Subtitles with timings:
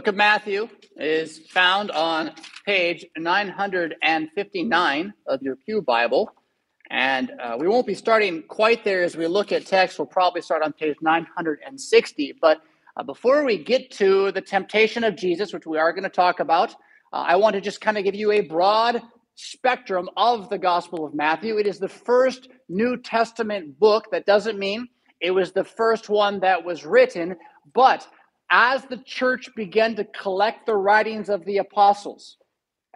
[0.00, 0.66] book of Matthew
[0.96, 2.30] is found on
[2.64, 6.32] page 959 of your Pew Bible.
[6.88, 9.98] And uh, we won't be starting quite there as we look at text.
[9.98, 12.38] We'll probably start on page 960.
[12.40, 12.62] But
[12.96, 16.40] uh, before we get to the temptation of Jesus, which we are going to talk
[16.40, 16.70] about,
[17.12, 19.02] uh, I want to just kind of give you a broad
[19.34, 21.58] spectrum of the Gospel of Matthew.
[21.58, 24.06] It is the first New Testament book.
[24.12, 24.88] That doesn't mean
[25.20, 27.36] it was the first one that was written,
[27.74, 28.08] but
[28.50, 32.36] as the church began to collect the writings of the apostles,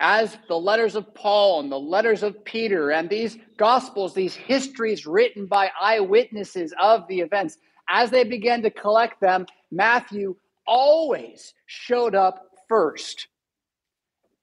[0.01, 5.07] as the letters of Paul and the letters of Peter and these gospels, these histories
[5.07, 7.59] written by eyewitnesses of the events,
[7.89, 10.35] as they began to collect them, Matthew
[10.67, 13.29] always showed up first.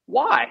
[0.05, 0.47] Why?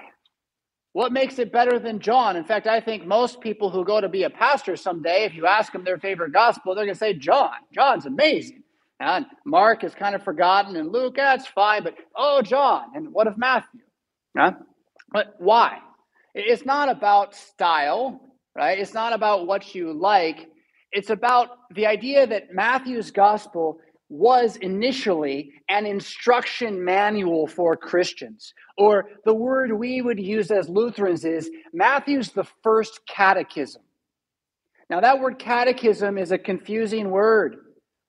[0.93, 2.35] What makes it better than John?
[2.35, 5.47] In fact, I think most people who go to be a pastor someday, if you
[5.47, 7.53] ask them their favorite gospel, they're going to say John.
[7.73, 8.63] John's amazing.
[9.01, 13.11] And Mark is kind of forgotten, and Luke, ah, that's fine, but oh, John, and
[13.11, 13.81] what of Matthew?
[14.37, 14.51] Huh?
[15.11, 15.79] But why?
[16.35, 18.21] It's not about style,
[18.55, 18.77] right?
[18.77, 20.47] It's not about what you like.
[20.91, 28.53] It's about the idea that Matthew's gospel was initially an instruction manual for Christians.
[28.77, 33.81] Or the word we would use as Lutherans is Matthew's the first catechism.
[34.91, 37.55] Now, that word catechism is a confusing word.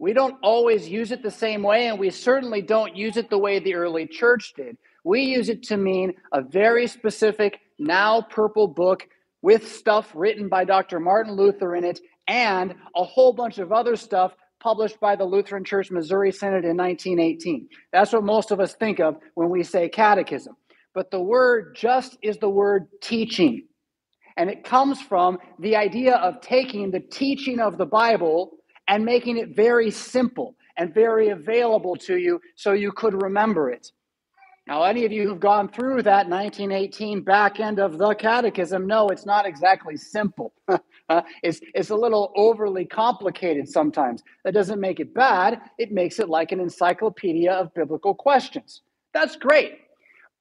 [0.02, 3.38] We don't always use it the same way, and we certainly don't use it the
[3.38, 4.76] way the early church did.
[5.04, 9.06] We use it to mean a very specific, now purple book
[9.42, 10.98] with stuff written by Dr.
[10.98, 15.62] Martin Luther in it and a whole bunch of other stuff published by the Lutheran
[15.62, 17.68] Church Missouri Synod in 1918.
[17.92, 20.56] That's what most of us think of when we say catechism.
[20.94, 23.68] But the word just is the word teaching.
[24.36, 28.50] And it comes from the idea of taking the teaching of the Bible
[28.88, 33.90] and making it very simple and very available to you so you could remember it.
[34.66, 39.08] Now, any of you who've gone through that 1918 back end of the catechism know
[39.08, 40.52] it's not exactly simple.
[41.42, 44.22] it's, it's a little overly complicated sometimes.
[44.44, 48.82] That doesn't make it bad, it makes it like an encyclopedia of biblical questions.
[49.12, 49.78] That's great.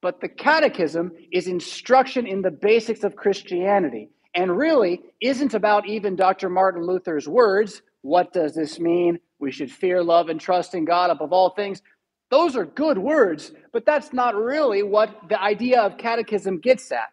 [0.01, 6.15] But the catechism is instruction in the basics of Christianity and really isn't about even
[6.15, 6.49] Dr.
[6.49, 7.81] Martin Luther's words.
[8.01, 9.19] What does this mean?
[9.39, 11.81] We should fear, love, and trust in God above all things.
[12.29, 17.09] Those are good words, but that's not really what the idea of catechism gets at.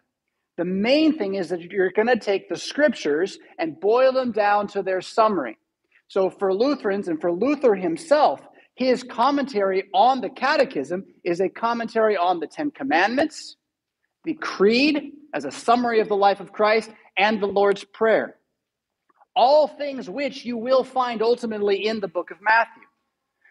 [0.57, 4.67] The main thing is that you're going to take the scriptures and boil them down
[4.69, 5.57] to their summary.
[6.07, 8.41] So for Lutherans and for Luther himself,
[8.75, 13.57] his commentary on the catechism is a commentary on the Ten Commandments,
[14.23, 18.38] the Creed as a summary of the life of Christ, and the Lord's Prayer.
[19.39, 22.83] All things which you will find ultimately in the book of Matthew.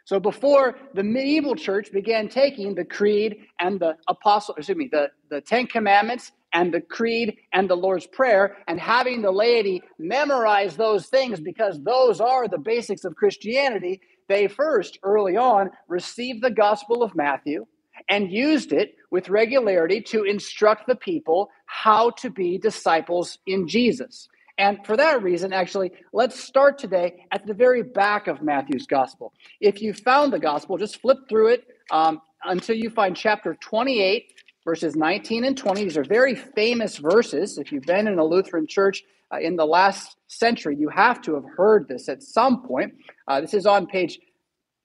[0.05, 5.09] So before the medieval church began taking the creed and the apostle, excuse me, the,
[5.31, 10.77] the Ten Commandments and the creed and the Lord's Prayer and having the laity memorize
[10.77, 16.51] those things because those are the basics of Christianity, they first, early on, received the
[16.51, 17.65] Gospel of Matthew
[18.11, 24.29] and used it with regularity to instruct the people how to be disciples in Jesus.
[24.59, 29.33] And for that reason, actually, let's start today at the very back of Matthew's gospel.
[29.61, 34.33] If you found the gospel, just flip through it um, until you find chapter 28,
[34.65, 35.85] verses 19 and 20.
[35.85, 37.57] These are very famous verses.
[37.57, 41.35] If you've been in a Lutheran church uh, in the last century, you have to
[41.37, 42.95] have heard this at some point.
[43.29, 44.19] Uh, this is on page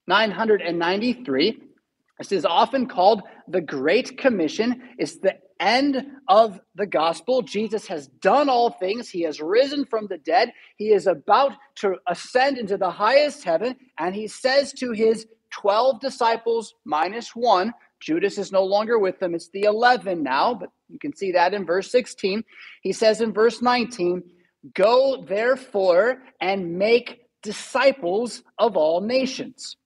[0.05, 1.63] 993.
[2.19, 4.83] This is often called the Great Commission.
[4.99, 7.41] It's the end of the gospel.
[7.41, 9.09] Jesus has done all things.
[9.09, 10.53] He has risen from the dead.
[10.77, 13.75] He is about to ascend into the highest heaven.
[13.97, 19.33] And he says to his 12 disciples, minus one, Judas is no longer with them.
[19.33, 22.43] It's the 11 now, but you can see that in verse 16.
[22.81, 24.23] He says in verse 19,
[24.73, 29.77] Go therefore and make disciples of all nations.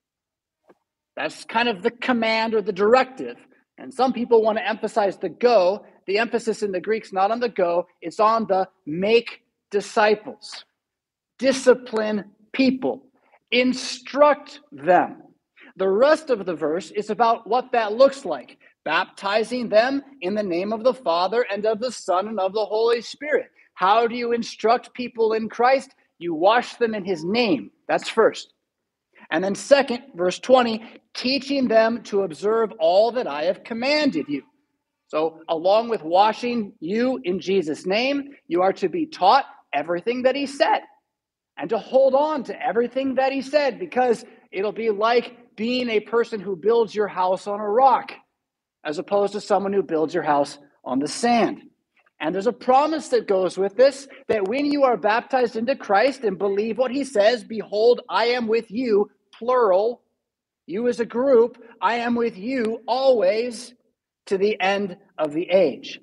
[1.16, 3.36] That's kind of the command or the directive.
[3.78, 5.84] And some people want to emphasize the go.
[6.06, 10.64] The emphasis in the Greek's not on the go, it's on the make disciples,
[11.38, 13.04] discipline people,
[13.50, 15.22] instruct them.
[15.76, 20.42] The rest of the verse is about what that looks like baptizing them in the
[20.42, 23.50] name of the Father and of the Son and of the Holy Spirit.
[23.74, 25.94] How do you instruct people in Christ?
[26.18, 27.70] You wash them in his name.
[27.86, 28.54] That's first.
[29.30, 30.82] And then, second, verse 20,
[31.18, 34.42] teaching them to observe all that I have commanded you.
[35.08, 40.36] So, along with washing you in Jesus' name, you are to be taught everything that
[40.36, 40.80] he said
[41.56, 46.00] and to hold on to everything that he said because it'll be like being a
[46.00, 48.12] person who builds your house on a rock,
[48.84, 51.62] as opposed to someone who builds your house on the sand.
[52.20, 56.22] And there's a promise that goes with this that when you are baptized into Christ
[56.22, 60.02] and believe what he says, behold, I am with you, plural,
[60.68, 63.74] you as a group, I am with you always
[64.26, 66.00] to the end of the age.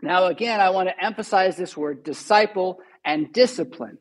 [0.00, 3.98] Now, again, I want to emphasize this word disciple and discipline.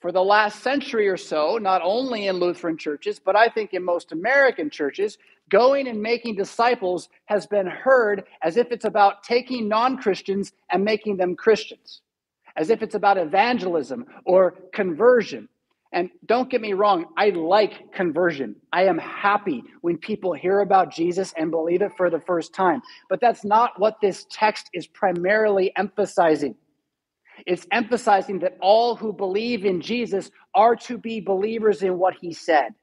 [0.00, 3.84] For the last century or so, not only in Lutheran churches, but I think in
[3.84, 5.18] most American churches,
[5.50, 10.84] going and making disciples has been heard as if it's about taking non Christians and
[10.84, 12.02] making them Christians,
[12.56, 15.48] as if it's about evangelism or conversion.
[15.92, 18.56] And don't get me wrong, I like conversion.
[18.72, 22.82] I am happy when people hear about Jesus and believe it for the first time.
[23.08, 26.56] But that's not what this text is primarily emphasizing.
[27.46, 32.32] It's emphasizing that all who believe in Jesus are to be believers in what he
[32.32, 32.74] said.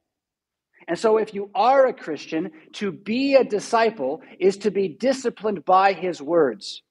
[0.87, 5.65] And so, if you are a Christian, to be a disciple is to be disciplined
[5.65, 6.83] by his words.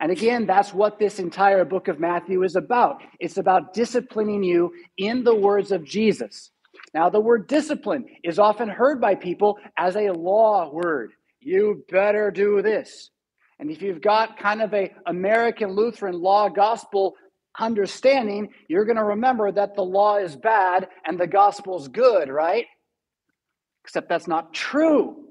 [0.00, 3.02] And again, that's what this entire book of Matthew is about.
[3.20, 6.50] It's about disciplining you in the words of Jesus.
[6.94, 11.12] Now, the word discipline is often heard by people as a law word.
[11.40, 13.10] You better do this.
[13.58, 17.14] And if you've got kind of a American Lutheran law gospel
[17.58, 22.64] understanding, you're going to remember that the law is bad and the gospel's good, right?
[23.84, 25.26] Except that's not true.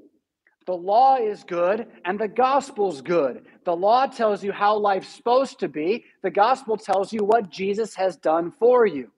[0.69, 3.44] The law is good and the gospel's good.
[3.63, 7.95] The law tells you how life's supposed to be, the gospel tells you what Jesus
[7.95, 9.10] has done for you.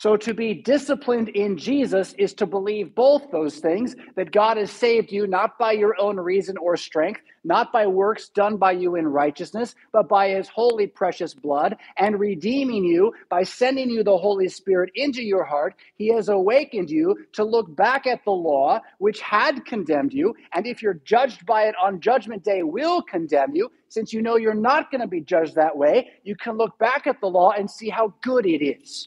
[0.00, 4.70] So, to be disciplined in Jesus is to believe both those things that God has
[4.70, 8.96] saved you not by your own reason or strength, not by works done by you
[8.96, 14.16] in righteousness, but by his holy, precious blood, and redeeming you by sending you the
[14.16, 15.74] Holy Spirit into your heart.
[15.96, 20.66] He has awakened you to look back at the law, which had condemned you, and
[20.66, 23.70] if you're judged by it on Judgment Day, will condemn you.
[23.90, 27.06] Since you know you're not going to be judged that way, you can look back
[27.06, 29.06] at the law and see how good it is.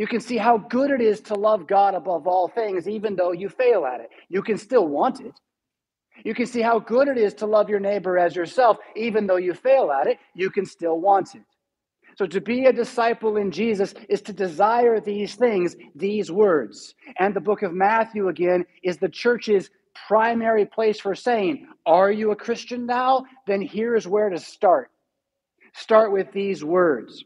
[0.00, 3.32] You can see how good it is to love God above all things, even though
[3.32, 4.08] you fail at it.
[4.30, 5.34] You can still want it.
[6.24, 9.36] You can see how good it is to love your neighbor as yourself, even though
[9.36, 10.16] you fail at it.
[10.34, 11.42] You can still want it.
[12.16, 16.94] So, to be a disciple in Jesus is to desire these things, these words.
[17.18, 19.68] And the book of Matthew, again, is the church's
[20.08, 23.26] primary place for saying, Are you a Christian now?
[23.46, 24.90] Then here's where to start.
[25.74, 27.22] Start with these words.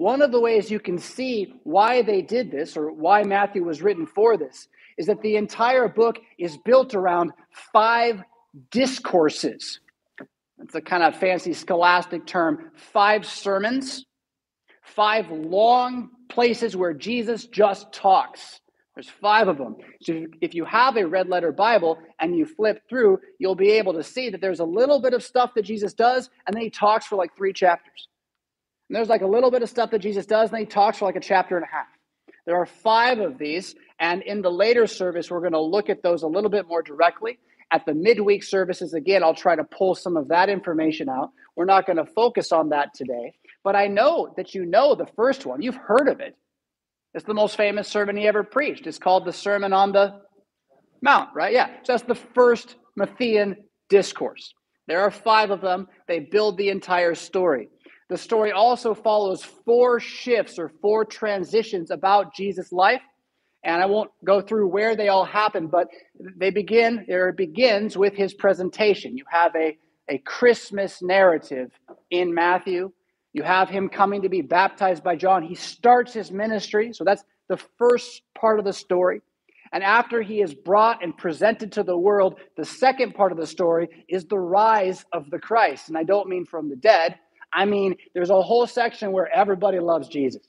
[0.00, 3.82] One of the ways you can see why they did this or why Matthew was
[3.82, 4.66] written for this
[4.96, 7.32] is that the entire book is built around
[7.74, 8.22] five
[8.70, 9.78] discourses.
[10.58, 12.70] It's a kind of fancy scholastic term.
[12.76, 14.06] Five sermons,
[14.80, 18.58] five long places where Jesus just talks.
[18.94, 19.76] There's five of them.
[20.00, 23.92] So if you have a red letter Bible and you flip through, you'll be able
[23.92, 26.70] to see that there's a little bit of stuff that Jesus does, and then he
[26.70, 28.08] talks for like three chapters.
[28.90, 31.04] And there's like a little bit of stuff that Jesus does, and he talks for
[31.04, 31.86] like a chapter and a half.
[32.44, 36.02] There are five of these, and in the later service, we're going to look at
[36.02, 37.38] those a little bit more directly.
[37.70, 41.30] At the midweek services, again, I'll try to pull some of that information out.
[41.54, 45.06] We're not going to focus on that today, but I know that you know the
[45.14, 45.62] first one.
[45.62, 46.36] You've heard of it.
[47.14, 48.88] It's the most famous sermon he ever preached.
[48.88, 50.20] It's called the Sermon on the
[51.00, 51.52] Mount, right?
[51.52, 51.68] Yeah.
[51.84, 53.54] So that's the first Matthean
[53.88, 54.52] discourse.
[54.88, 55.86] There are five of them.
[56.08, 57.68] They build the entire story.
[58.10, 63.00] The story also follows four shifts or four transitions about Jesus' life.
[63.62, 65.86] And I won't go through where they all happen, but
[66.36, 69.16] they begin, or it begins with his presentation.
[69.16, 71.70] You have a, a Christmas narrative
[72.10, 72.90] in Matthew.
[73.32, 75.44] You have him coming to be baptized by John.
[75.44, 76.92] He starts his ministry.
[76.92, 79.20] So that's the first part of the story.
[79.72, 83.46] And after he is brought and presented to the world, the second part of the
[83.46, 85.86] story is the rise of the Christ.
[85.88, 87.20] And I don't mean from the dead,
[87.52, 90.42] I mean, there's a whole section where everybody loves Jesus.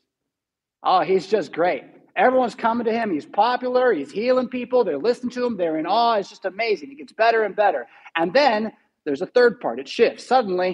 [0.83, 1.83] Oh, he's just great.
[2.15, 3.11] Everyone's coming to him.
[3.11, 3.93] He's popular.
[3.93, 4.83] He's healing people.
[4.83, 5.57] They're listening to him.
[5.57, 6.15] They're in awe.
[6.15, 6.89] It's just amazing.
[6.89, 7.87] He gets better and better.
[8.15, 8.71] And then
[9.05, 9.79] there's a third part.
[9.79, 10.25] It shifts.
[10.25, 10.71] Suddenly,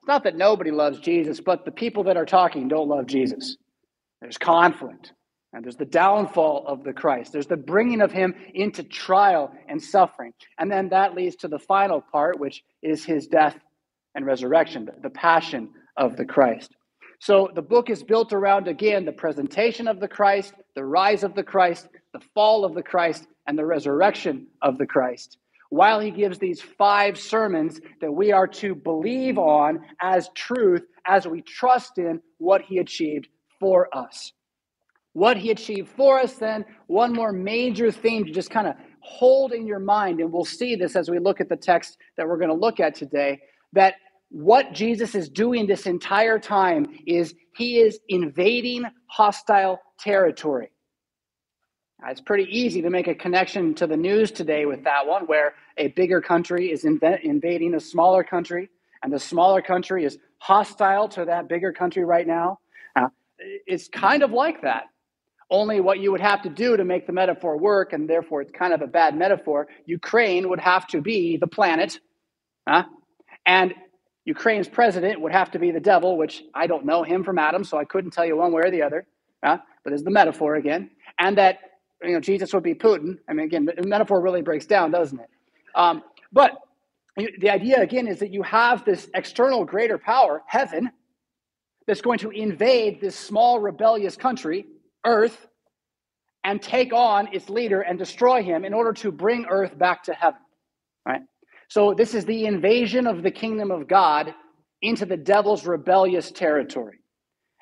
[0.00, 3.56] it's not that nobody loves Jesus, but the people that are talking don't love Jesus.
[4.20, 5.12] There's conflict.
[5.52, 7.32] And there's the downfall of the Christ.
[7.32, 10.32] There's the bringing of him into trial and suffering.
[10.58, 13.58] And then that leads to the final part, which is his death
[14.14, 16.74] and resurrection, the passion of the Christ.
[17.20, 21.34] So the book is built around, again, the presentation of the Christ, the rise of
[21.34, 25.36] the Christ, the fall of the Christ, and the resurrection of the Christ.
[25.68, 31.28] While he gives these five sermons that we are to believe on as truth as
[31.28, 33.28] we trust in what he achieved
[33.60, 34.32] for us.
[35.12, 39.52] what he achieved for us, then one more major theme to just kind of hold
[39.52, 42.36] in your mind, and we'll see this as we look at the text that we're
[42.36, 43.40] going to look at today,
[43.72, 43.94] that
[44.30, 50.70] what Jesus is doing this entire time is he is invading hostile territory.
[52.00, 55.24] Now, it's pretty easy to make a connection to the news today with that one,
[55.26, 58.70] where a bigger country is inv- invading a smaller country,
[59.02, 62.58] and the smaller country is hostile to that bigger country right now.
[62.96, 63.08] Uh,
[63.66, 64.84] it's kind of like that.
[65.50, 68.52] Only what you would have to do to make the metaphor work, and therefore it's
[68.52, 71.98] kind of a bad metaphor, Ukraine would have to be the planet.
[72.68, 72.84] Huh?
[73.46, 73.74] And
[74.24, 77.64] Ukraine's president would have to be the devil, which I don't know him from Adam,
[77.64, 79.06] so I couldn't tell you one way or the other.
[79.42, 79.58] Huh?
[79.82, 80.90] But there's the metaphor again.
[81.18, 81.58] And that
[82.02, 83.18] you know Jesus would be Putin.
[83.28, 85.30] I mean, again, the metaphor really breaks down, doesn't it?
[85.74, 86.58] Um, but
[87.16, 90.90] the idea again is that you have this external greater power, heaven,
[91.86, 94.66] that's going to invade this small rebellious country
[95.04, 95.46] earth
[96.44, 100.14] and take on its leader and destroy him in order to bring earth back to
[100.14, 100.40] heaven.
[101.70, 104.34] So this is the invasion of the kingdom of God
[104.82, 106.98] into the devil's rebellious territory.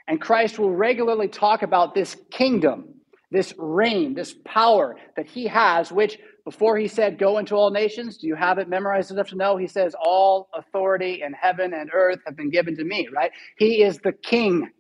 [0.09, 2.95] And Christ will regularly talk about this kingdom,
[3.31, 8.17] this reign, this power that he has, which before he said, Go into all nations,
[8.17, 9.59] do you have it memorized enough to know?
[9.59, 13.31] He says, All authority in heaven and earth have been given to me, right?
[13.59, 14.71] He is the king,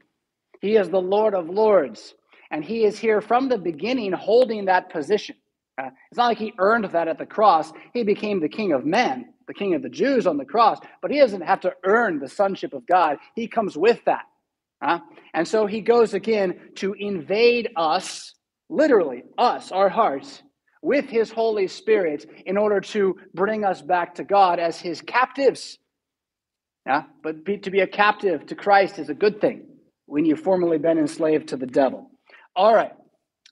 [0.62, 2.14] he is the Lord of lords.
[2.50, 5.37] And he is here from the beginning holding that position.
[5.78, 7.73] Uh, it's not like he earned that at the cross.
[7.94, 11.11] He became the king of men, the king of the Jews on the cross, but
[11.11, 13.18] he doesn't have to earn the sonship of God.
[13.37, 14.25] He comes with that.
[14.80, 14.99] Uh,
[15.35, 18.35] and so he goes again to invade us,
[18.68, 20.42] literally, us, our hearts,
[20.82, 25.78] with his Holy Spirit in order to bring us back to God as his captives.
[26.87, 27.04] Yeah?
[27.23, 29.66] But be, to be a captive to Christ is a good thing
[30.06, 32.11] when you've formerly been enslaved to the devil.
[32.56, 32.92] All right.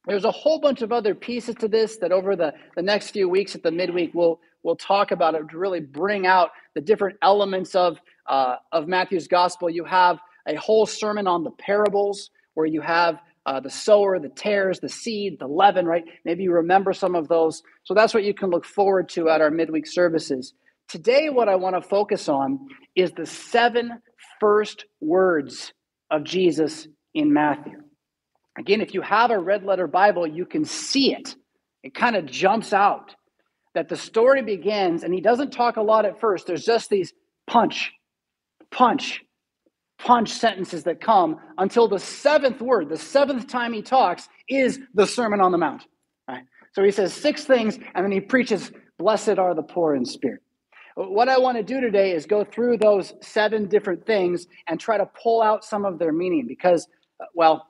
[0.06, 3.28] There's a whole bunch of other pieces to this that over the, the next few
[3.28, 7.18] weeks at the midweek we'll we'll talk about it to really bring out the different
[7.22, 7.98] elements of
[8.28, 9.68] uh, of Matthew's gospel.
[9.68, 14.28] You have a whole sermon on the parables where you have uh, the sower, the
[14.28, 16.04] tares, the seed, the leaven, right?
[16.24, 17.62] Maybe you remember some of those.
[17.84, 20.52] So that's what you can look forward to at our midweek services.
[20.88, 24.00] Today, what I want to focus on is the seven
[24.40, 25.72] first words
[26.10, 27.85] of Jesus in Matthew.
[28.58, 31.34] Again, if you have a red letter Bible, you can see it.
[31.82, 33.14] It kind of jumps out
[33.74, 36.46] that the story begins, and he doesn't talk a lot at first.
[36.46, 37.12] There's just these
[37.46, 37.92] punch,
[38.70, 39.22] punch,
[39.98, 45.06] punch sentences that come until the seventh word, the seventh time he talks, is the
[45.06, 45.84] Sermon on the Mount.
[46.26, 46.44] Right?
[46.72, 50.40] So he says six things, and then he preaches, Blessed are the poor in spirit.
[50.94, 54.96] What I want to do today is go through those seven different things and try
[54.96, 56.88] to pull out some of their meaning because,
[57.34, 57.66] well,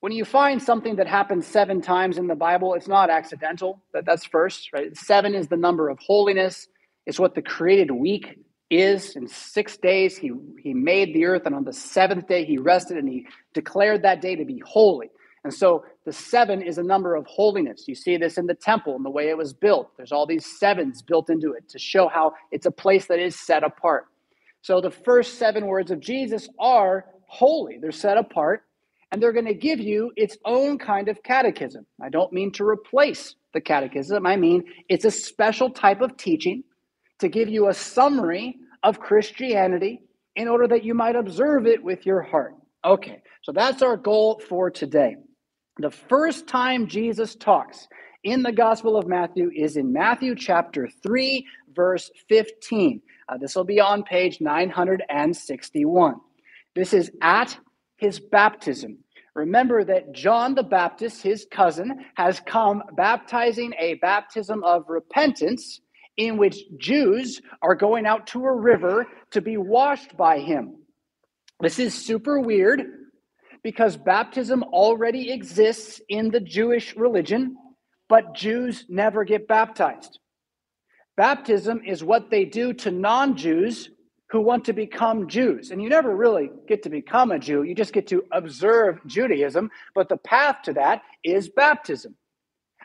[0.00, 3.82] when you find something that happens seven times in the Bible, it's not accidental.
[3.92, 4.96] That, that's first, right?
[4.96, 6.68] Seven is the number of holiness.
[7.06, 8.38] It's what the created week
[8.70, 9.14] is.
[9.14, 12.96] In six days, he, he made the earth, and on the seventh day, he rested
[12.96, 15.10] and he declared that day to be holy.
[15.44, 17.84] And so the seven is a number of holiness.
[17.86, 19.90] You see this in the temple and the way it was built.
[19.96, 23.38] There's all these sevens built into it to show how it's a place that is
[23.38, 24.06] set apart.
[24.62, 28.64] So the first seven words of Jesus are holy, they're set apart
[29.10, 31.86] and they're going to give you its own kind of catechism.
[32.02, 36.62] I don't mean to replace the catechism, I mean it's a special type of teaching
[37.18, 40.02] to give you a summary of Christianity
[40.36, 42.54] in order that you might observe it with your heart.
[42.84, 45.16] Okay, so that's our goal for today.
[45.78, 47.88] The first time Jesus talks
[48.24, 53.00] in the Gospel of Matthew is in Matthew chapter 3, verse 15.
[53.28, 56.14] Uh, this will be on page 961.
[56.74, 57.58] This is at
[58.00, 58.98] his baptism.
[59.34, 65.80] Remember that John the Baptist, his cousin, has come baptizing a baptism of repentance
[66.16, 70.76] in which Jews are going out to a river to be washed by him.
[71.60, 72.82] This is super weird
[73.62, 77.56] because baptism already exists in the Jewish religion,
[78.08, 80.18] but Jews never get baptized.
[81.16, 83.90] Baptism is what they do to non Jews
[84.30, 85.70] who want to become Jews.
[85.70, 89.70] And you never really get to become a Jew, you just get to observe Judaism.
[89.94, 92.14] But the path to that is baptism.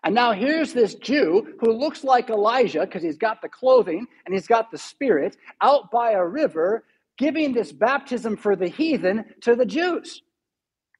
[0.04, 4.34] And now here's this Jew who looks like Elijah because he's got the clothing and
[4.34, 6.84] he's got the spirit out by a river
[7.18, 10.22] giving this baptism for the heathen to the Jews.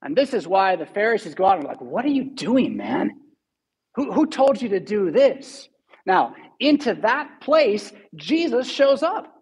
[0.02, 2.78] And this is why the Pharisees go out and are like, What are you doing,
[2.78, 3.12] man?
[3.96, 5.70] Who, who told you to do this?
[6.06, 9.35] Now, into that place, Jesus shows up.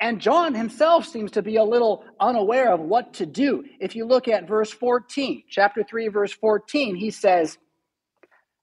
[0.00, 3.64] And John himself seems to be a little unaware of what to do.
[3.80, 7.58] If you look at verse 14, chapter 3, verse 14, he says,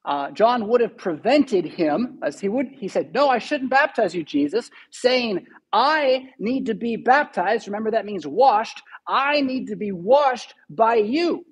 [0.03, 4.15] uh, John would have prevented him, as he would, he said, No, I shouldn't baptize
[4.15, 7.67] you, Jesus, saying, I need to be baptized.
[7.67, 8.81] Remember, that means washed.
[9.07, 11.45] I need to be washed by you.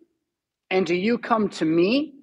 [0.72, 2.16] And do you come to me?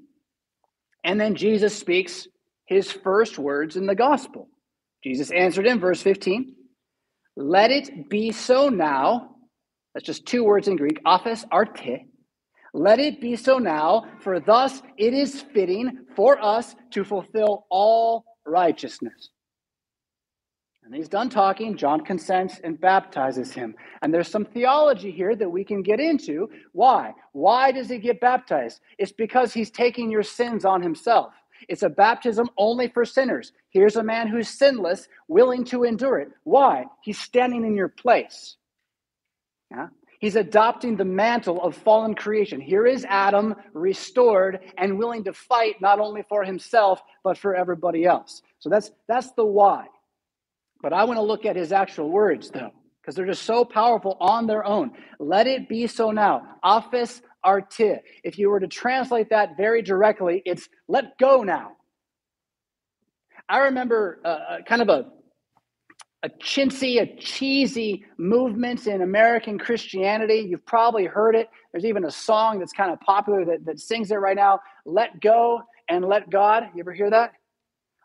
[1.04, 2.26] And then Jesus speaks
[2.66, 4.48] his first words in the gospel.
[5.04, 6.55] Jesus answered in verse 15,
[7.36, 9.36] Let it be so now.
[9.94, 12.06] That's just two words in Greek, aphes arte.
[12.74, 18.24] Let it be so now, for thus it is fitting for us to fulfill all
[18.44, 19.30] righteousness.
[20.86, 21.76] And he's done talking.
[21.76, 23.74] John consents and baptizes him.
[24.02, 26.48] And there's some theology here that we can get into.
[26.72, 27.12] Why?
[27.32, 28.80] Why does he get baptized?
[28.96, 31.34] It's because he's taking your sins on himself.
[31.68, 33.52] It's a baptism only for sinners.
[33.70, 36.30] Here's a man who's sinless, willing to endure it.
[36.44, 36.86] Why?
[37.02, 38.56] He's standing in your place.
[39.70, 39.88] Yeah?
[40.18, 42.60] He's adopting the mantle of fallen creation.
[42.60, 48.04] Here is Adam restored and willing to fight not only for himself, but for everybody
[48.04, 48.42] else.
[48.60, 49.86] So that's, that's the why.
[50.82, 54.16] But I want to look at his actual words, though, because they're just so powerful
[54.20, 54.92] on their own.
[55.18, 56.56] Let it be so now.
[56.64, 58.00] Aphes arte.
[58.24, 61.72] If you were to translate that very directly, it's let go now.
[63.48, 65.06] I remember uh, uh kind of a
[66.22, 70.46] a chintzy, a cheesy movement in American Christianity.
[70.48, 71.48] You've probably heard it.
[71.70, 74.60] There's even a song that's kind of popular that, that sings it right now.
[74.84, 76.64] Let go and let God.
[76.74, 77.32] You ever hear that?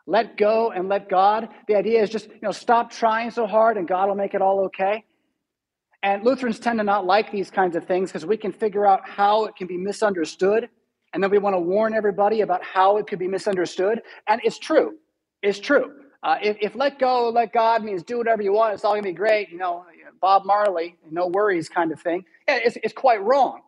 [0.06, 1.48] Let go and let God.
[1.66, 4.42] The idea is just, you know, stop trying so hard and God will make it
[4.42, 5.04] all okay.
[6.02, 9.08] And Lutherans tend to not like these kinds of things because we can figure out
[9.08, 10.68] how it can be misunderstood.
[11.14, 14.02] And then we want to warn everybody about how it could be misunderstood.
[14.28, 14.96] And it's true.
[15.42, 15.92] It's true.
[16.22, 19.02] Uh, if, if let go, let God means do whatever you want, it's all going
[19.04, 19.84] to be great, you know,
[20.20, 23.60] Bob Marley, no worries kind of thing, yeah, it's, it's quite wrong.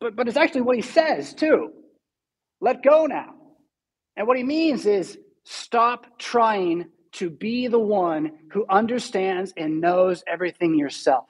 [0.00, 1.72] But, but it's actually what he says, too.
[2.60, 3.34] Let go now.
[4.16, 10.22] And what he means is Stop trying to be the one who understands and knows
[10.26, 11.26] everything yourself.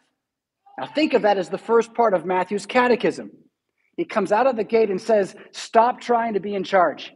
[0.78, 3.30] Now, think of that as the first part of Matthew's catechism.
[3.96, 7.12] He comes out of the gate and says, Stop trying to be in charge.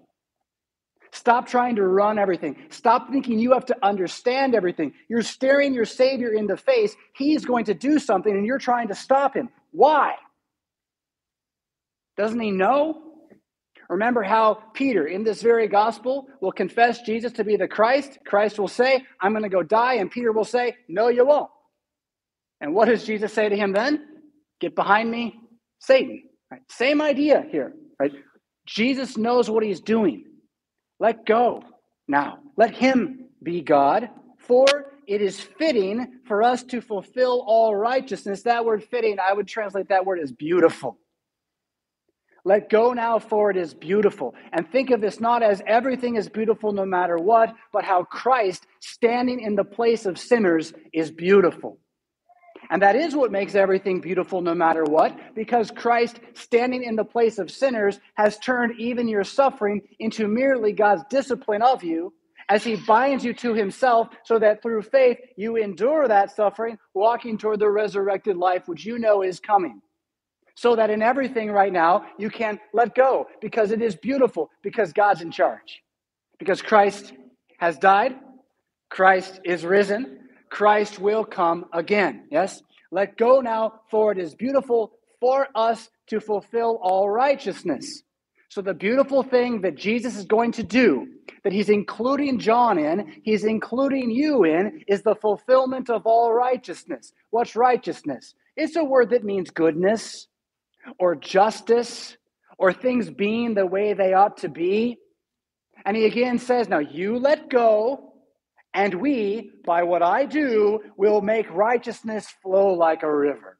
[1.12, 2.56] Stop trying to run everything.
[2.68, 4.92] Stop thinking you have to understand everything.
[5.08, 6.94] You're staring your Savior in the face.
[7.14, 9.48] He's going to do something, and you're trying to stop him.
[9.72, 10.14] Why?
[12.18, 13.02] Doesn't he know?
[13.88, 18.18] Remember how Peter, in this very gospel, will confess Jesus to be the Christ.
[18.26, 19.94] Christ will say, I'm going to go die.
[19.94, 21.50] And Peter will say, No, you won't.
[22.60, 24.04] And what does Jesus say to him then?
[24.60, 25.38] Get behind me,
[25.78, 26.22] Satan.
[26.50, 26.62] Right?
[26.70, 27.74] Same idea here.
[28.00, 28.12] Right?
[28.66, 30.24] Jesus knows what he's doing.
[30.98, 31.62] Let go
[32.08, 32.38] now.
[32.56, 34.08] Let him be God.
[34.38, 34.66] For
[35.06, 38.42] it is fitting for us to fulfill all righteousness.
[38.42, 40.98] That word fitting, I would translate that word as beautiful.
[42.44, 44.34] Let go now, for it is beautiful.
[44.52, 48.66] And think of this not as everything is beautiful no matter what, but how Christ
[48.80, 51.80] standing in the place of sinners is beautiful.
[52.70, 57.04] And that is what makes everything beautiful no matter what, because Christ standing in the
[57.04, 62.12] place of sinners has turned even your suffering into merely God's discipline of you
[62.48, 67.38] as he binds you to himself so that through faith you endure that suffering, walking
[67.38, 69.80] toward the resurrected life which you know is coming
[70.56, 74.92] so that in everything right now you can let go because it is beautiful, because
[74.92, 75.82] God's in charge.
[76.38, 77.12] Because Christ
[77.58, 78.16] has died,
[78.90, 80.18] Christ is risen,
[80.50, 82.26] Christ will come again.
[82.30, 82.62] Yes?
[82.90, 88.02] Let go now, for it is beautiful for us to fulfill all righteousness.
[88.48, 91.08] So, the beautiful thing that Jesus is going to do,
[91.42, 97.12] that he's including John in, he's including you in, is the fulfillment of all righteousness.
[97.30, 98.34] What's righteousness?
[98.56, 100.28] It's a word that means goodness,
[100.98, 102.16] or justice
[102.58, 104.98] or things being the way they ought to be.
[105.84, 108.12] And he again says, Now you let go,
[108.76, 113.56] and we, by what I do, will make righteousness flow like a river.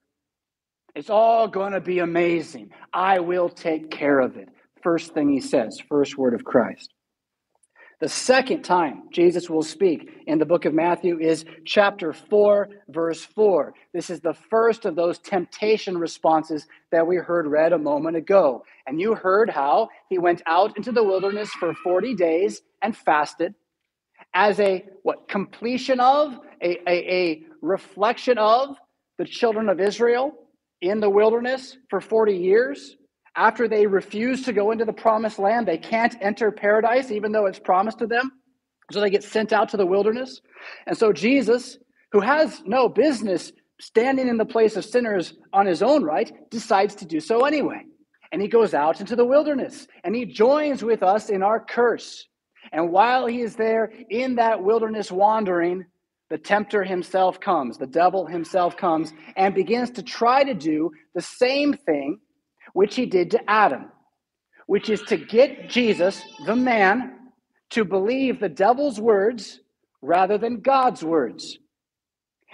[0.94, 2.70] It's all going to be amazing.
[2.92, 4.50] I will take care of it.
[4.83, 6.92] First thing he says, first word of Christ.
[7.98, 13.24] The second time Jesus will speak in the book of Matthew is chapter 4, verse
[13.24, 13.72] 4.
[13.94, 18.64] This is the first of those temptation responses that we heard read a moment ago.
[18.87, 23.55] And you heard how he went out into the wilderness for 40 days and fasted
[24.37, 28.77] as a what completion of a, a, a reflection of
[29.18, 30.33] the children of Israel
[30.81, 32.96] in the wilderness for 40 years
[33.37, 37.46] after they refuse to go into the promised land, they can't enter paradise, even though
[37.46, 38.31] it's promised to them.
[38.92, 40.40] So they get sent out to the wilderness.
[40.87, 41.79] And so Jesus
[42.12, 46.94] who has no business standing in the place of sinners on his own right, decides
[46.94, 47.83] to do so anyway.
[48.33, 52.27] And he goes out into the wilderness and he joins with us in our curse.
[52.72, 55.87] And while he is there in that wilderness wandering,
[56.29, 61.22] the tempter himself comes, the devil himself comes, and begins to try to do the
[61.22, 62.20] same thing
[62.72, 63.90] which he did to Adam,
[64.66, 67.12] which is to get Jesus, the man,
[67.70, 69.61] to believe the devil's words
[70.02, 71.59] rather than God's words.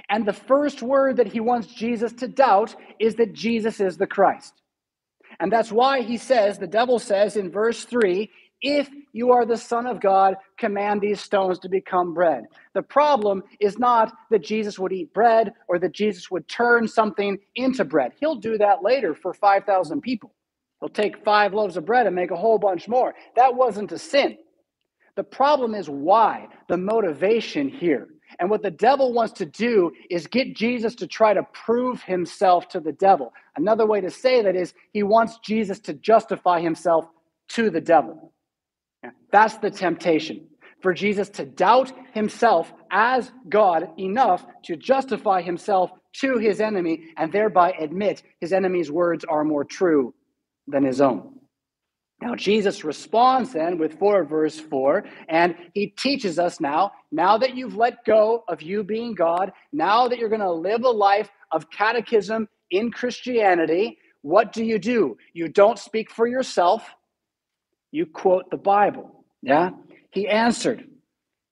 [0.09, 4.07] And the first word that he wants Jesus to doubt is that Jesus is the
[4.07, 4.53] Christ.
[5.41, 8.31] And that's why he says, the devil says in verse 3
[8.63, 12.45] if you are the Son of God, command these stones to become bread.
[12.75, 17.39] The problem is not that Jesus would eat bread or that Jesus would turn something
[17.57, 18.13] into bread.
[18.21, 20.33] He'll do that later for 5,000 people.
[20.81, 23.15] He'll take five loaves of bread and make a whole bunch more.
[23.37, 24.39] That wasn't a sin.
[25.17, 28.09] The problem is why, the motivation here.
[28.41, 32.69] And what the devil wants to do is get Jesus to try to prove himself
[32.71, 33.33] to the devil.
[33.57, 37.07] Another way to say that is he wants Jesus to justify himself
[37.51, 38.32] to the devil.
[39.31, 40.49] That's the temptation
[40.83, 47.33] for Jesus to doubt himself as God enough to justify himself to his enemy and
[47.33, 50.13] thereby admit his enemy's words are more true
[50.67, 51.39] than his own.
[52.21, 57.57] Now, Jesus responds then with 4 verse 4, and he teaches us now, now that
[57.57, 61.31] you've let go of you being God, now that you're going to live a life
[61.51, 65.17] of catechism in Christianity, what do you do?
[65.33, 66.85] You don't speak for yourself,
[67.93, 69.25] you quote the Bible.
[69.43, 69.71] Yeah?
[70.11, 70.85] He answered,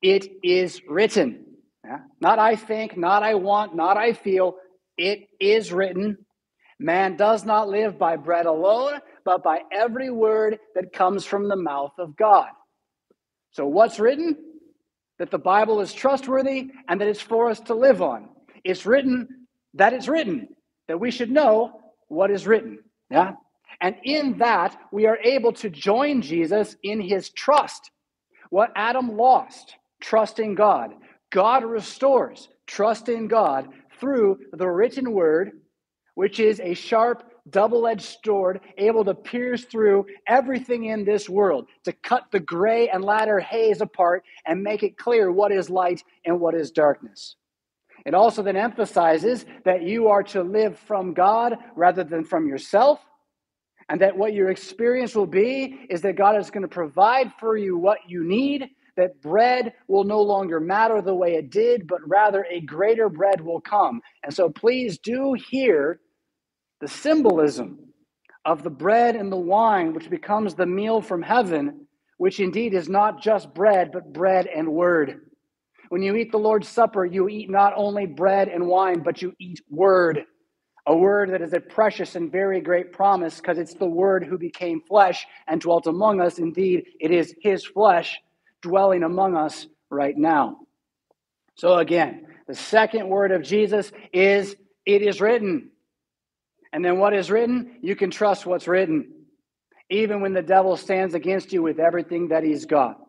[0.02, 1.44] It is written.
[1.84, 1.98] Yeah?
[2.20, 4.56] Not I think, not I want, not I feel.
[4.98, 6.18] It is written.
[6.80, 11.56] Man does not live by bread alone, but by every word that comes from the
[11.56, 12.48] mouth of God.
[13.52, 14.36] So, what's written?
[15.18, 18.30] That the Bible is trustworthy and that it's for us to live on.
[18.64, 19.28] It's written
[19.74, 20.48] that it's written,
[20.88, 22.78] that we should know what is written.
[23.10, 23.32] Yeah?
[23.80, 27.90] And in that, we are able to join Jesus in his trust.
[28.50, 30.94] What Adam lost, trusting God,
[31.30, 35.52] God restores trust in God through the written word,
[36.14, 41.66] which is a sharp, double edged sword able to pierce through everything in this world,
[41.84, 46.04] to cut the gray and latter haze apart and make it clear what is light
[46.24, 47.36] and what is darkness.
[48.06, 53.00] It also then emphasizes that you are to live from God rather than from yourself
[53.90, 57.56] and that what your experience will be is that God is going to provide for
[57.56, 61.98] you what you need, that bread will no longer matter the way it did, but
[62.08, 64.00] rather a greater bread will come.
[64.22, 65.98] And so please do hear
[66.80, 67.80] the symbolism
[68.44, 72.88] of the bread and the wine, which becomes the meal from heaven, which indeed is
[72.88, 75.20] not just bread, but bread and word.
[75.88, 79.34] When you eat the Lord's Supper, you eat not only bread and wine, but you
[79.40, 80.26] eat word
[80.86, 84.38] a word that is a precious and very great promise because it's the word who
[84.38, 86.38] became flesh and dwelt among us.
[86.38, 88.18] Indeed, it is his flesh
[88.62, 90.58] dwelling among us right now.
[91.54, 95.70] So, again, the second word of Jesus is, It is written.
[96.72, 97.76] And then what is written?
[97.82, 99.12] You can trust what's written,
[99.90, 103.00] even when the devil stands against you with everything that he's got.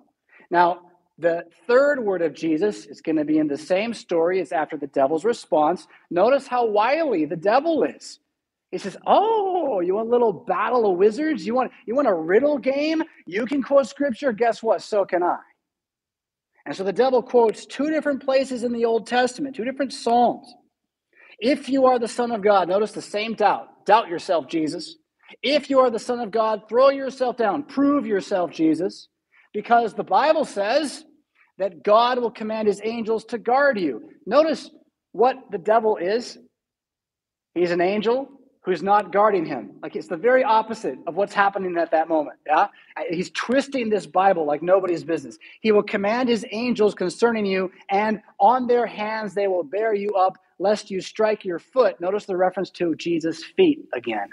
[0.50, 0.91] Now,
[1.22, 4.78] the third word of Jesus is going to be in the same story as after
[4.78, 5.88] the devil's response.
[6.10, 8.20] Notice how wily the devil is.
[8.72, 11.46] He says, "Oh, you want a little battle of wizards?
[11.46, 13.04] You want you want a riddle game?
[13.26, 14.32] You can quote scripture.
[14.32, 14.82] Guess what?
[14.82, 15.40] So can I."
[16.66, 20.54] And so the devil quotes two different places in the Old Testament, two different psalms.
[21.40, 23.86] If you are the Son of God, notice the same doubt.
[23.86, 24.98] Doubt yourself, Jesus.
[25.42, 27.64] If you are the Son of God, throw yourself down.
[27.64, 29.10] Prove yourself, Jesus
[29.54, 31.06] because the Bible says
[31.62, 34.10] that God will command his angels to guard you.
[34.26, 34.72] Notice
[35.12, 36.40] what the devil is.
[37.54, 38.28] He's an angel
[38.64, 39.74] who's not guarding him.
[39.84, 42.40] Like it's the very opposite of what's happening at that moment.
[42.48, 42.68] Yeah?
[43.12, 45.38] He's twisting this Bible like nobody's business.
[45.62, 50.10] He will command his angels concerning you, and on their hands they will bear you
[50.16, 52.02] up, lest you strike your foot.
[52.02, 54.30] Notice the reference to Jesus' feet again.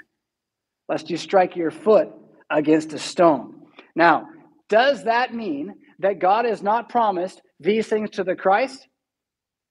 [0.89, 2.09] Lest you strike your foot
[2.49, 3.67] against a stone.
[3.95, 4.29] Now,
[4.71, 8.87] does that mean that God has not promised these things to the Christ?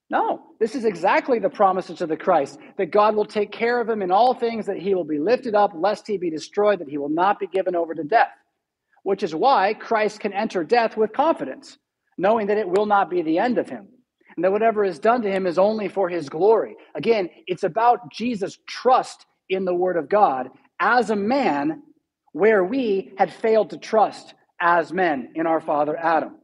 [0.10, 3.90] No, this is exactly the promises to the Christ that God will take care of
[3.90, 6.90] him in all things, that he will be lifted up, lest he be destroyed, that
[6.90, 8.32] he will not be given over to death.
[9.04, 11.78] Which is why Christ can enter death with confidence,
[12.18, 13.88] knowing that it will not be the end of him,
[14.36, 16.76] and that whatever is done to him is only for his glory.
[16.96, 21.84] Again, it's about Jesus' trust in the Word of God as a man
[22.32, 26.36] where we had failed to trust as men in our father Adam.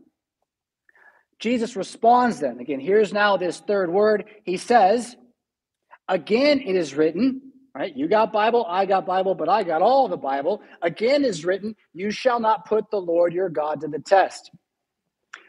[1.40, 2.60] Jesus responds then.
[2.60, 4.26] Again, here's now this third word.
[4.44, 5.16] He says,
[6.08, 7.42] Again, it is written,
[7.74, 7.96] right?
[7.96, 10.62] You got Bible, I got Bible, but I got all the Bible.
[10.82, 14.52] Again is written, You shall not put the Lord your God to the test.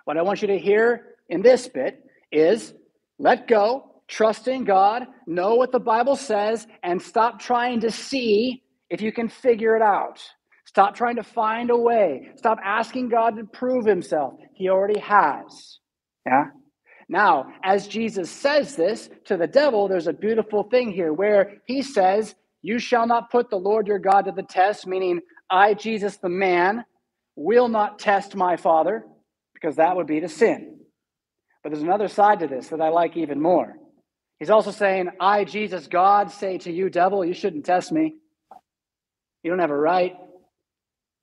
[0.05, 2.75] What I want you to hear in this bit is
[3.19, 8.63] let go, trust in God, know what the Bible says, and stop trying to see
[8.91, 10.21] if you can figure it out.
[10.75, 12.31] Stop trying to find a way.
[12.35, 14.35] Stop asking God to prove himself.
[14.55, 15.79] He already has.
[16.27, 16.47] Yeah?
[17.09, 21.81] Now, as Jesus says this to the devil, there's a beautiful thing here where he
[21.81, 26.17] says, You shall not put the Lord your God to the test, meaning, I, Jesus
[26.17, 26.85] the man,
[27.37, 29.05] will not test my Father,
[29.53, 30.81] because that would be to sin.
[31.63, 33.77] But there's another side to this that I like even more.
[34.41, 38.17] He's also saying, I, Jesus, God, say to you, devil, you shouldn't test me.
[39.45, 40.17] You don't have a right.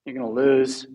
[0.06, 0.88] You're going to lose.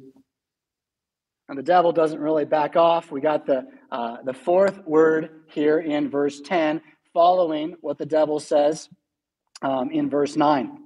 [1.48, 3.12] And the devil doesn't really back off.
[3.12, 6.80] We got the, uh, the fourth word here in verse 10,
[7.12, 8.88] following what the devil says
[9.62, 10.78] um, in verse 9.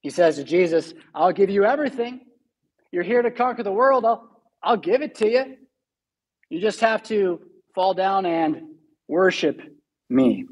[0.00, 2.20] He says to Jesus, I'll give you everything.
[2.92, 4.04] You're here to conquer the world.
[4.06, 4.28] I'll,
[4.62, 5.56] I'll give it to you.
[6.48, 7.40] You just have to
[7.74, 8.62] fall down and
[9.06, 9.60] worship
[10.08, 10.46] me.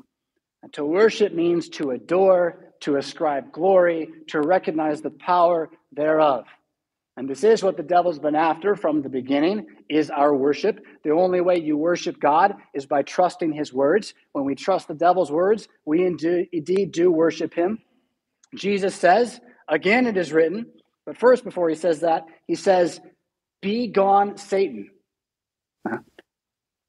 [0.63, 6.45] And to worship means to adore, to ascribe glory, to recognize the power thereof.
[7.17, 10.85] And this is what the devil's been after from the beginning is our worship.
[11.03, 14.13] The only way you worship God is by trusting his words.
[14.33, 17.79] When we trust the devil's words, we indeed do worship him.
[18.55, 20.67] Jesus says, again it is written,
[21.07, 23.01] but first before he says that, he says,
[23.63, 24.91] "Be gone, Satan."
[25.87, 25.99] Uh-huh.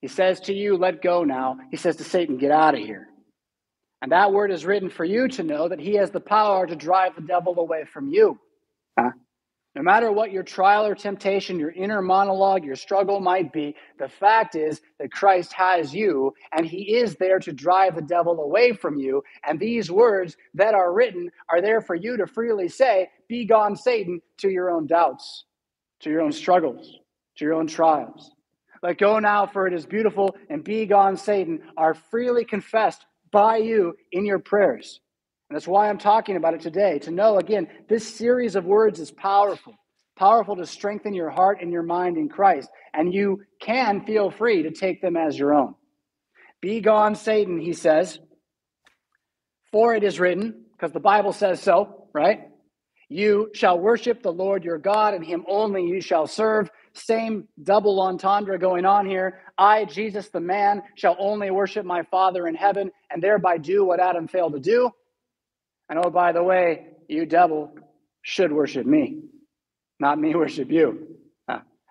[0.02, 3.08] He says to you, "Let go now." He says to Satan, "Get out of here."
[4.02, 6.76] And that word is written for you to know that he has the power to
[6.76, 8.40] drive the devil away from you.
[8.98, 9.12] Uh-huh.
[9.78, 14.10] No matter what your trial or temptation, your inner monologue, your struggle might be, the
[14.10, 18.74] fact is that Christ has you and he is there to drive the devil away
[18.74, 19.24] from you.
[19.46, 23.76] And these words that are written are there for you to freely say, Be gone,
[23.76, 25.46] Satan, to your own doubts,
[26.00, 26.98] to your own struggles,
[27.36, 28.32] to your own trials.
[28.82, 33.58] Let go now, for it is beautiful, and be gone, Satan, are freely confessed by
[33.58, 35.02] you in your prayers.
[35.50, 39.00] And that's why I'm talking about it today to know, again, this series of words
[39.00, 39.74] is powerful,
[40.18, 42.70] powerful to strengthen your heart and your mind in Christ.
[42.94, 45.76] And you can feel free to take them as your own.
[46.60, 48.20] Be gone, Satan, he says,
[49.72, 52.50] for it is written, because the Bible says so, right?
[53.10, 56.70] You shall worship the Lord your God, and him only you shall serve.
[56.94, 59.42] Same double entendre going on here.
[59.58, 64.00] I, Jesus the man, shall only worship my Father in heaven, and thereby do what
[64.00, 64.92] Adam failed to do.
[65.90, 67.72] And oh, by the way, you devil
[68.22, 69.24] should worship me,
[70.00, 71.18] not me worship you.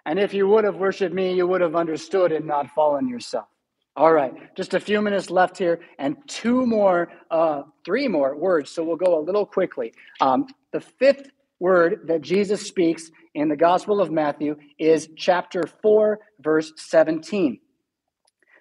[0.07, 3.49] And if you would have worshiped me, you would have understood and not fallen yourself.
[3.97, 8.71] All right, just a few minutes left here, and two more, uh, three more words.
[8.71, 9.93] So we'll go a little quickly.
[10.21, 16.21] Um, the fifth word that Jesus speaks in the Gospel of Matthew is chapter 4,
[16.41, 17.59] verse 17.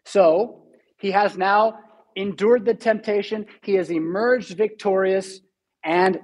[0.04, 0.64] So
[0.98, 1.80] he has now
[2.16, 3.46] endured the temptation.
[3.62, 5.40] He has emerged victorious
[5.84, 6.20] and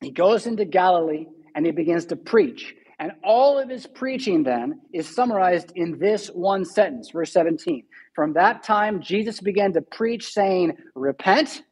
[0.00, 2.74] he goes into Galilee and he begins to preach.
[3.00, 7.84] And all of his preaching then is summarized in this one sentence, verse 17.
[8.14, 11.62] From that time, Jesus began to preach, saying, Repent,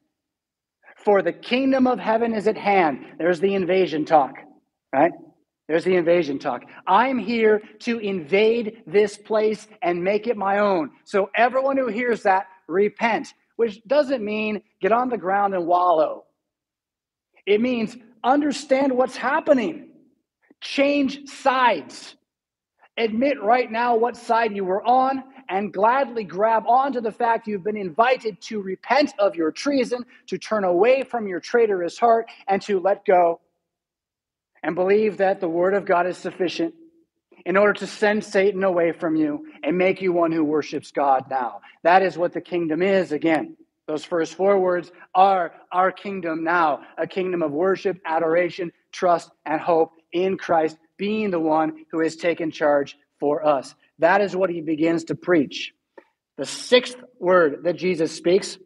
[1.04, 3.06] for the kingdom of heaven is at hand.
[3.18, 4.34] There's the invasion talk,
[4.92, 5.10] right?
[5.68, 6.62] There's the invasion talk.
[6.86, 10.90] I'm here to invade this place and make it my own.
[11.04, 16.24] So, everyone who hears that, repent which doesn't mean get on the ground and wallow.
[17.44, 19.88] It means understand what's happening,
[20.60, 22.16] change sides,
[22.96, 27.62] admit right now what side you were on, and gladly grab onto the fact you've
[27.62, 32.60] been invited to repent of your treason, to turn away from your traitorous heart, and
[32.62, 33.40] to let go.
[34.62, 36.74] And believe that the word of God is sufficient
[37.46, 41.26] in order to send Satan away from you and make you one who worships God
[41.30, 41.60] now.
[41.84, 43.56] That is what the kingdom is again.
[43.86, 49.60] Those first four words are our kingdom now, a kingdom of worship, adoration, trust, and
[49.60, 53.76] hope in Christ being the one who has taken charge for us.
[54.00, 55.72] That is what he begins to preach.
[56.38, 58.58] The sixth word that Jesus speaks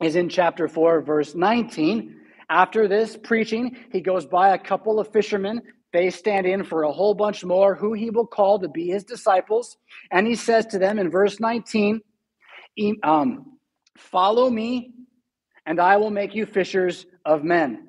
[0.00, 2.16] is in chapter 4, verse 19.
[2.48, 6.92] After this preaching, he goes by a couple of fishermen they stand in for a
[6.92, 9.76] whole bunch more who he will call to be his disciples.
[10.10, 12.00] And he says to them in verse 19,
[13.02, 13.58] um,
[13.98, 14.92] Follow me,
[15.66, 17.86] and I will make you fishers of men.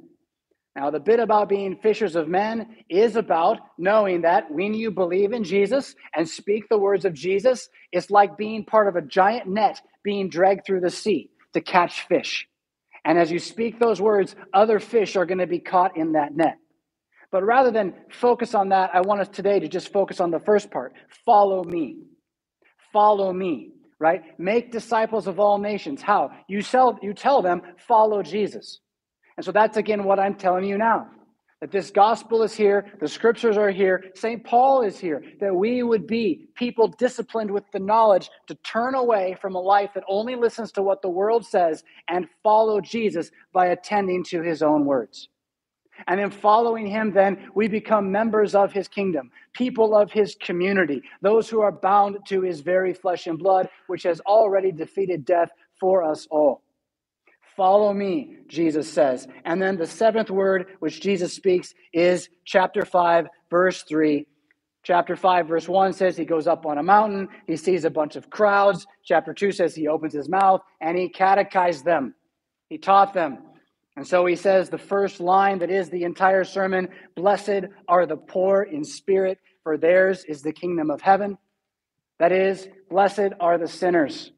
[0.75, 5.33] Now, the bit about being fishers of men is about knowing that when you believe
[5.33, 9.47] in Jesus and speak the words of Jesus, it's like being part of a giant
[9.47, 12.47] net being dragged through the sea to catch fish.
[13.03, 16.35] And as you speak those words, other fish are going to be caught in that
[16.35, 16.57] net.
[17.31, 20.39] But rather than focus on that, I want us today to just focus on the
[20.39, 20.93] first part
[21.25, 21.97] follow me.
[22.93, 24.21] Follow me, right?
[24.37, 26.01] Make disciples of all nations.
[26.01, 26.31] How?
[26.49, 28.79] You, sell, you tell them, follow Jesus.
[29.37, 31.07] And so that's again what I'm telling you now.
[31.61, 34.43] That this gospel is here, the scriptures are here, St.
[34.43, 39.37] Paul is here, that we would be people disciplined with the knowledge to turn away
[39.39, 43.67] from a life that only listens to what the world says and follow Jesus by
[43.67, 45.29] attending to his own words.
[46.07, 51.01] And in following him, then we become members of his kingdom, people of his community,
[51.21, 55.51] those who are bound to his very flesh and blood, which has already defeated death
[55.79, 56.61] for us all.
[57.55, 59.27] Follow me, Jesus says.
[59.45, 64.25] And then the seventh word which Jesus speaks is chapter 5, verse 3.
[64.83, 68.15] Chapter 5, verse 1 says he goes up on a mountain, he sees a bunch
[68.15, 68.87] of crowds.
[69.03, 72.15] Chapter 2 says he opens his mouth and he catechized them.
[72.67, 73.39] He taught them.
[73.97, 78.17] And so he says the first line that is the entire sermon Blessed are the
[78.17, 81.37] poor in spirit, for theirs is the kingdom of heaven.
[82.19, 84.31] That is, blessed are the sinners.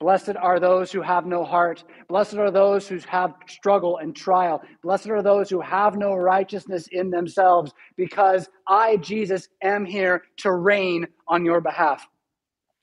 [0.00, 1.84] Blessed are those who have no heart.
[2.08, 4.62] Blessed are those who have struggle and trial.
[4.82, 10.52] Blessed are those who have no righteousness in themselves, because I, Jesus, am here to
[10.52, 12.08] reign on your behalf.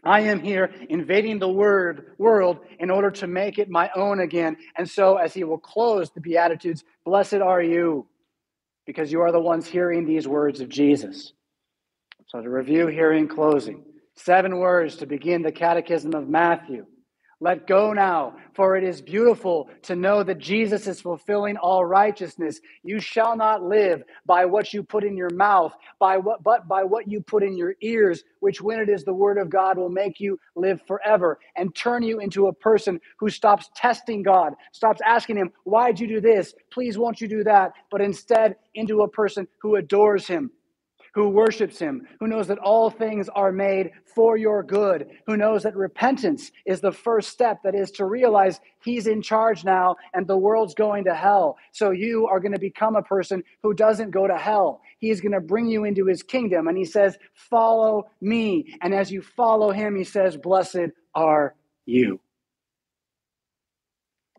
[0.08, 4.58] I am here invading the word world in order to make it my own again.
[4.78, 8.08] And so, as he will close the Beatitudes, blessed are you,
[8.86, 11.34] because you are the ones hearing these words of Jesus.
[12.28, 13.84] So, to review here in closing,
[14.16, 16.86] seven words to begin the Catechism of Matthew.
[17.40, 22.60] Let go now, for it is beautiful to know that Jesus is fulfilling all righteousness.
[22.84, 26.84] You shall not live by what you put in your mouth, by what, but by
[26.84, 29.90] what you put in your ears, which when it is the word of God will
[29.92, 35.00] make you live forever and turn you into a person who stops testing God, stops
[35.06, 36.56] asking him, Why'd you do this?
[36.72, 37.74] Please, won't you do that?
[37.92, 40.50] But instead, into a person who adores him
[41.18, 45.64] who worships him, who knows that all things are made for your good, who knows
[45.64, 50.28] that repentance is the first step that is to realize he's in charge now and
[50.28, 51.58] the world's going to hell.
[51.72, 54.80] So you are going to become a person who doesn't go to hell.
[55.00, 56.68] He's going to bring you into his kingdom.
[56.68, 58.76] And he says, Follow me.
[58.84, 61.56] And as you follow him, he says, Blessed are
[61.88, 62.20] you.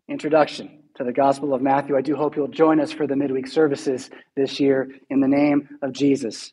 [0.07, 1.97] Introduction to the Gospel of Matthew.
[1.97, 5.69] I do hope you'll join us for the midweek services this year in the name
[5.83, 6.53] of Jesus.